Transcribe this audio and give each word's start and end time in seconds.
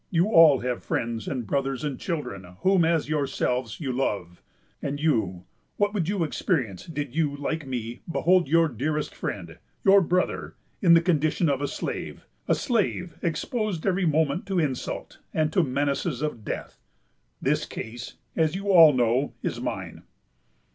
You 0.09 0.29
all 0.29 0.61
have 0.61 0.83
friends, 0.83 1.27
and 1.27 1.45
brothers, 1.45 1.83
and 1.83 1.99
children, 1.99 2.43
whom 2.61 2.83
as 2.83 3.07
yourselves 3.07 3.79
you 3.79 3.91
love; 3.93 4.41
and 4.81 4.99
you,——what 4.99 5.93
would 5.93 6.09
you 6.09 6.23
experience, 6.23 6.87
did 6.87 7.13
you, 7.15 7.37
like 7.37 7.67
me, 7.67 8.01
behold 8.11 8.47
your 8.47 8.67
dearest 8.67 9.13
friend——your 9.13 10.01
brother——in 10.01 10.95
the 10.95 11.01
condition 11.03 11.49
of 11.49 11.61
a 11.61 11.67
slave; 11.67 12.25
a 12.47 12.55
slave, 12.55 13.19
exposed 13.21 13.85
every 13.85 14.07
moment 14.07 14.47
to 14.47 14.57
insult, 14.57 15.19
and 15.35 15.53
to 15.53 15.61
menaces 15.61 16.23
of 16.23 16.43
death? 16.43 16.79
This 17.39 17.67
case, 17.67 18.15
as 18.35 18.55
you 18.55 18.69
all 18.71 18.93
know, 18.93 19.35
is 19.43 19.61
mine. 19.61 20.01